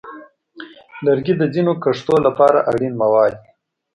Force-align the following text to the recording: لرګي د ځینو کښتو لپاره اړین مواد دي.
لرګي 1.05 1.33
د 1.37 1.43
ځینو 1.53 1.71
کښتو 1.83 2.15
لپاره 2.25 2.59
اړین 2.71 2.93
مواد 3.01 3.33
دي. 3.41 3.49